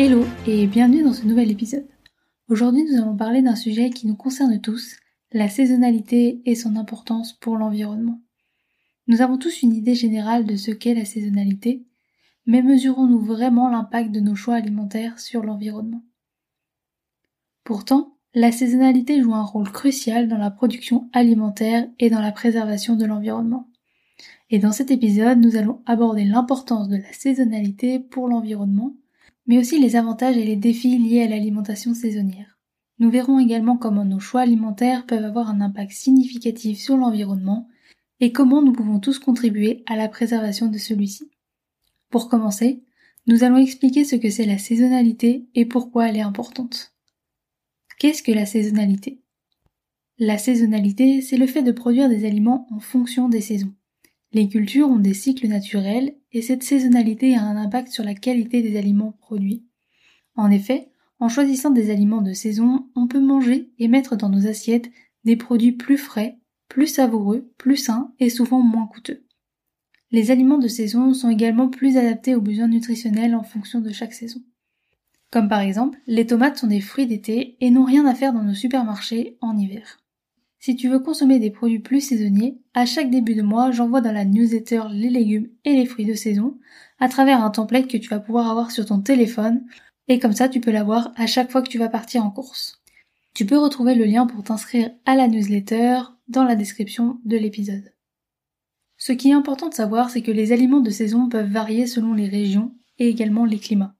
[0.00, 1.88] Hello et bienvenue dans ce nouvel épisode.
[2.48, 4.94] Aujourd'hui nous allons parler d'un sujet qui nous concerne tous,
[5.32, 8.20] la saisonnalité et son importance pour l'environnement.
[9.08, 11.84] Nous avons tous une idée générale de ce qu'est la saisonnalité,
[12.46, 16.04] mais mesurons-nous vraiment l'impact de nos choix alimentaires sur l'environnement?
[17.64, 22.94] Pourtant, la saisonnalité joue un rôle crucial dans la production alimentaire et dans la préservation
[22.94, 23.68] de l'environnement.
[24.48, 28.94] Et dans cet épisode, nous allons aborder l'importance de la saisonnalité pour l'environnement,
[29.48, 32.58] mais aussi les avantages et les défis liés à l'alimentation saisonnière.
[33.00, 37.66] Nous verrons également comment nos choix alimentaires peuvent avoir un impact significatif sur l'environnement
[38.20, 41.30] et comment nous pouvons tous contribuer à la préservation de celui-ci.
[42.10, 42.84] Pour commencer,
[43.26, 46.94] nous allons expliquer ce que c'est la saisonnalité et pourquoi elle est importante.
[47.98, 49.22] Qu'est-ce que la saisonnalité?
[50.18, 53.74] La saisonnalité, c'est le fait de produire des aliments en fonction des saisons.
[54.32, 58.62] Les cultures ont des cycles naturels et cette saisonnalité a un impact sur la qualité
[58.62, 59.64] des aliments produits.
[60.34, 64.46] En effet, en choisissant des aliments de saison, on peut manger et mettre dans nos
[64.46, 64.90] assiettes
[65.24, 69.24] des produits plus frais, plus savoureux, plus sains et souvent moins coûteux.
[70.10, 74.14] Les aliments de saison sont également plus adaptés aux besoins nutritionnels en fonction de chaque
[74.14, 74.40] saison.
[75.30, 78.42] Comme par exemple, les tomates sont des fruits d'été et n'ont rien à faire dans
[78.42, 79.98] nos supermarchés en hiver.
[80.60, 84.12] Si tu veux consommer des produits plus saisonniers, à chaque début de mois, j'envoie dans
[84.12, 86.58] la newsletter les légumes et les fruits de saison
[86.98, 89.64] à travers un template que tu vas pouvoir avoir sur ton téléphone
[90.08, 92.82] et comme ça tu peux l'avoir à chaque fois que tu vas partir en course.
[93.34, 97.92] Tu peux retrouver le lien pour t'inscrire à la newsletter dans la description de l'épisode.
[98.96, 102.14] Ce qui est important de savoir, c'est que les aliments de saison peuvent varier selon
[102.14, 103.94] les régions et également les climats.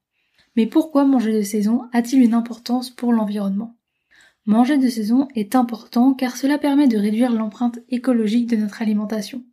[0.57, 3.78] Mais pourquoi manger de saison a-t-il une importance pour l'environnement?
[4.45, 9.43] Manger de saison est important car cela permet de réduire l'empreinte écologique de notre alimentation.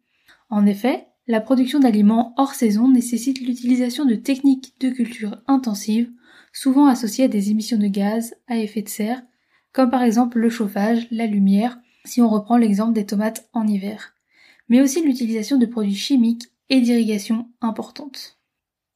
[0.49, 6.11] En effet, la production d'aliments hors saison nécessite l'utilisation de techniques de culture intensives,
[6.53, 9.23] souvent associées à des émissions de gaz à effet de serre,
[9.73, 14.15] comme par exemple le chauffage, la lumière, si on reprend l'exemple des tomates en hiver,
[14.69, 18.39] mais aussi l'utilisation de produits chimiques et d'irrigation importantes.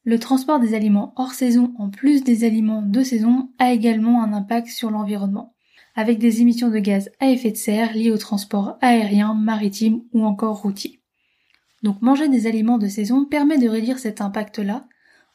[0.05, 4.33] Le transport des aliments hors saison en plus des aliments de saison a également un
[4.33, 5.55] impact sur l'environnement,
[6.00, 10.25] avec des émissions de gaz à effet de serre liées au transport aérien, maritime ou
[10.25, 11.03] encore routier.
[11.83, 14.87] Donc manger des aliments de saison permet de réduire cet impact-là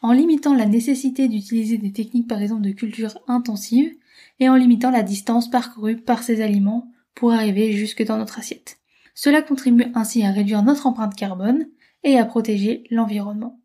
[0.02, 3.94] en limitant la nécessité d'utiliser des techniques par exemple de culture intensive
[4.40, 8.78] et en limitant la distance parcourue par ces aliments pour arriver jusque dans notre assiette.
[9.14, 11.68] Cela contribue ainsi à réduire notre empreinte carbone
[12.04, 13.60] et à protéger l'environnement.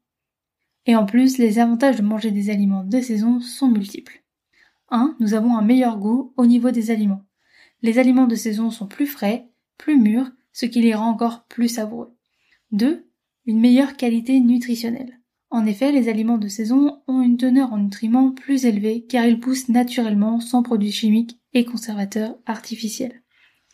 [0.85, 4.23] Et en plus, les avantages de manger des aliments de saison sont multiples.
[4.91, 5.17] 1.
[5.21, 7.25] Nous avons un meilleur goût au niveau des aliments.
[7.83, 11.69] Les aliments de saison sont plus frais, plus mûrs, ce qui les rend encore plus
[11.69, 12.15] savoureux.
[12.73, 13.07] 2.
[13.47, 15.21] Une meilleure qualité nutritionnelle.
[15.51, 19.41] En effet, les aliments de saison ont une teneur en nutriments plus élevée car ils
[19.41, 23.23] poussent naturellement sans produits chimiques et conservateurs artificiels.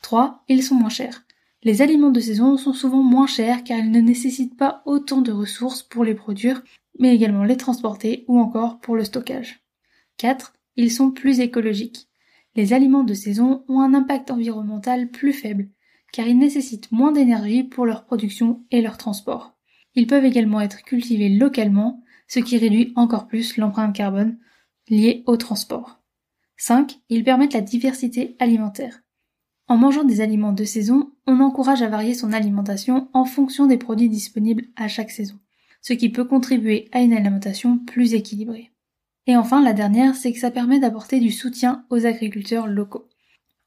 [0.02, 0.44] 3.
[0.48, 1.26] Ils sont moins chers.
[1.62, 5.32] Les aliments de saison sont souvent moins chers car ils ne nécessitent pas autant de
[5.32, 6.62] ressources pour les produire
[6.98, 9.60] mais également les transporter ou encore pour le stockage.
[10.16, 10.54] 4.
[10.76, 12.08] Ils sont plus écologiques.
[12.54, 15.68] Les aliments de saison ont un impact environnemental plus faible,
[16.12, 19.56] car ils nécessitent moins d'énergie pour leur production et leur transport.
[19.94, 24.38] Ils peuvent également être cultivés localement, ce qui réduit encore plus l'empreinte carbone
[24.88, 26.02] liée au transport.
[26.58, 27.00] 5.
[27.08, 29.02] Ils permettent la diversité alimentaire.
[29.68, 33.78] En mangeant des aliments de saison, on encourage à varier son alimentation en fonction des
[33.78, 35.38] produits disponibles à chaque saison
[35.86, 38.72] ce qui peut contribuer à une alimentation plus équilibrée.
[39.26, 43.08] Et enfin, la dernière, c'est que ça permet d'apporter du soutien aux agriculteurs locaux.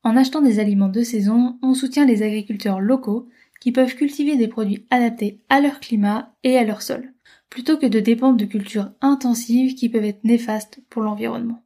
[0.04, 3.28] En achetant des aliments de saison, on soutient les agriculteurs locaux
[3.60, 7.14] qui peuvent cultiver des produits adaptés à leur climat et à leur sol,
[7.50, 11.62] plutôt que de dépendre de cultures intensives qui peuvent être néfastes pour l'environnement.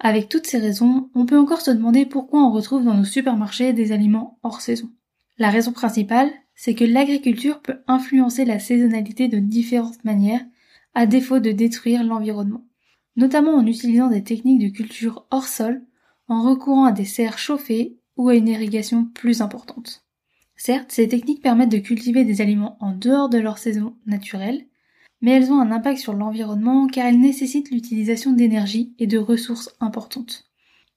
[0.00, 3.72] Avec toutes ces raisons, on peut encore se demander pourquoi on retrouve dans nos supermarchés
[3.72, 4.90] des aliments hors saison.
[5.38, 10.44] La raison principale, c'est que l'agriculture peut influencer la saisonnalité de différentes manières,
[10.94, 12.64] à défaut de détruire l'environnement,
[13.16, 15.82] notamment en utilisant des techniques de culture hors sol,
[16.28, 20.04] en recourant à des serres chauffées ou à une irrigation plus importante.
[20.56, 24.66] Certes, ces techniques permettent de cultiver des aliments en dehors de leur saison naturelle,
[25.20, 29.74] mais elles ont un impact sur l'environnement car elles nécessitent l'utilisation d'énergie et de ressources
[29.80, 30.50] importantes.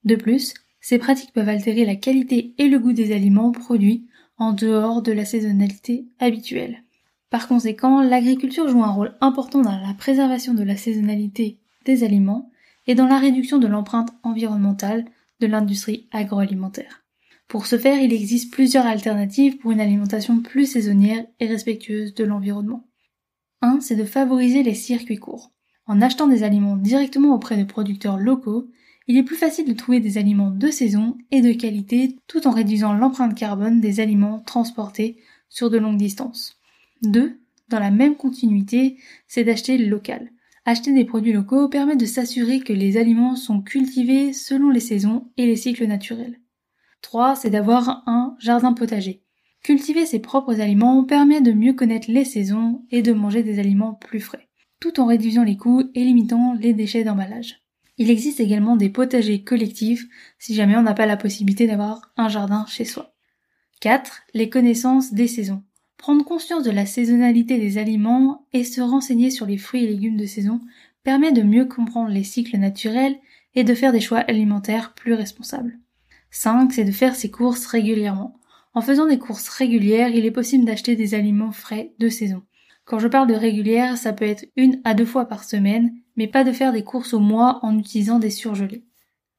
[0.03, 4.53] De plus, ces pratiques peuvent altérer la qualité et le goût des aliments produits en
[4.53, 6.83] dehors de la saisonnalité habituelle.
[7.29, 12.51] Par conséquent, l'agriculture joue un rôle important dans la préservation de la saisonnalité des aliments
[12.85, 15.05] et dans la réduction de l'empreinte environnementale
[15.39, 17.03] de l'industrie agroalimentaire.
[17.47, 22.25] Pour ce faire, il existe plusieurs alternatives pour une alimentation plus saisonnière et respectueuse de
[22.25, 22.87] l'environnement.
[23.61, 25.51] Un, c'est de favoriser les circuits courts.
[25.85, 28.69] En achetant des aliments directement auprès de producteurs locaux,
[29.07, 32.51] il est plus facile de trouver des aliments de saison et de qualité tout en
[32.51, 35.17] réduisant l'empreinte carbone des aliments transportés
[35.47, 36.59] sur de longues distances.
[37.03, 37.39] 2.
[37.69, 38.97] Dans la même continuité,
[39.27, 40.29] c'est d'acheter local.
[40.69, 45.31] Acheter des produits locaux permet de s'assurer que les aliments sont cultivés selon les saisons
[45.37, 46.41] et les cycles naturels.
[47.03, 47.37] 3.
[47.37, 49.23] C'est d'avoir un jardin potager.
[49.63, 53.93] Cultiver ses propres aliments permet de mieux connaître les saisons et de manger des aliments
[53.93, 54.49] plus frais,
[54.81, 57.61] tout en réduisant les coûts et limitant les déchets d'emballage.
[57.97, 60.05] Il existe également des potagers collectifs
[60.37, 63.15] si jamais on n'a pas la possibilité d'avoir un jardin chez soi.
[63.79, 64.23] 4.
[64.33, 65.63] Les connaissances des saisons.
[65.97, 70.17] Prendre conscience de la saisonnalité des aliments et se renseigner sur les fruits et légumes
[70.17, 70.61] de saison
[71.03, 73.17] permet de mieux comprendre les cycles naturels
[73.55, 75.79] et de faire des choix alimentaires plus responsables.
[76.29, 76.71] 5.
[76.71, 78.39] C'est de faire ses courses régulièrement.
[78.73, 82.43] En faisant des courses régulières, il est possible d'acheter des aliments frais de saison.
[82.85, 86.27] Quand je parle de régulière, ça peut être une à deux fois par semaine, mais
[86.27, 88.85] pas de faire des courses au mois en utilisant des surgelés.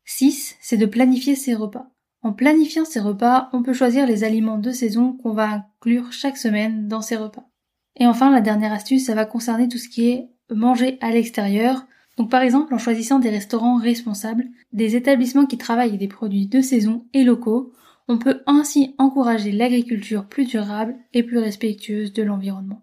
[0.05, 0.57] 6.
[0.61, 1.91] C'est de planifier ses repas.
[2.23, 6.37] En planifiant ses repas, on peut choisir les aliments de saison qu'on va inclure chaque
[6.37, 7.49] semaine dans ses repas.
[7.97, 11.87] Et enfin, la dernière astuce, ça va concerner tout ce qui est manger à l'extérieur.
[12.17, 16.61] Donc par exemple, en choisissant des restaurants responsables, des établissements qui travaillent des produits de
[16.61, 17.73] saison et locaux,
[18.09, 22.83] on peut ainsi encourager l'agriculture plus durable et plus respectueuse de l'environnement.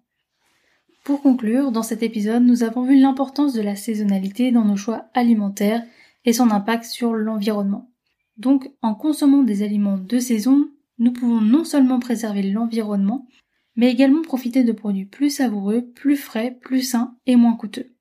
[1.04, 5.06] Pour conclure, dans cet épisode, nous avons vu l'importance de la saisonnalité dans nos choix
[5.14, 5.84] alimentaires
[6.26, 7.92] et son impact sur l'environnement.
[8.38, 13.28] Donc, en consommant des aliments de saison, nous pouvons non seulement préserver l'environnement,
[13.76, 17.92] mais également profiter de produits plus savoureux, plus frais, plus sains et moins coûteux.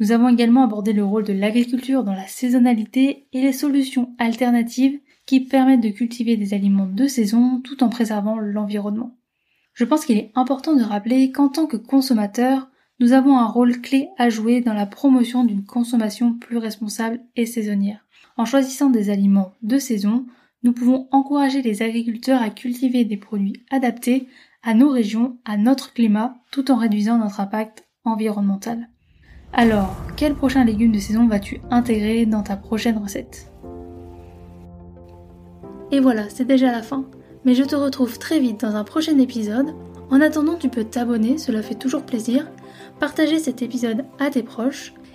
[0.00, 4.98] Nous avons également abordé le rôle de l'agriculture dans la saisonnalité et les solutions alternatives
[5.26, 9.16] qui permettent de cultiver des aliments de saison tout en préservant l'environnement.
[9.74, 12.68] Je pense qu'il est important de rappeler qu'en tant que consommateur,
[13.00, 17.46] nous avons un rôle clé à jouer dans la promotion d'une consommation plus responsable et
[17.46, 18.01] saisonnière.
[18.36, 20.26] En choisissant des aliments de saison,
[20.62, 24.28] nous pouvons encourager les agriculteurs à cultiver des produits adaptés
[24.62, 28.88] à nos régions, à notre climat, tout en réduisant notre impact environnemental.
[29.52, 33.52] Alors, quel prochain légume de saison vas-tu intégrer dans ta prochaine recette?
[35.90, 37.04] Et voilà, c'est déjà la fin.
[37.44, 39.74] Mais je te retrouve très vite dans un prochain épisode.
[40.10, 42.50] En attendant, tu peux t'abonner, cela fait toujours plaisir,
[42.98, 44.94] partager cet épisode à tes proches